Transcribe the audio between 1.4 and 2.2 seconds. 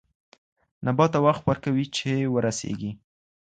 ورکوي چې